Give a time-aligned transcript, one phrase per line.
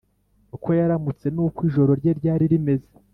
[0.55, 2.91] uko yaramutse n’uko ijoro rye ryari rimeze,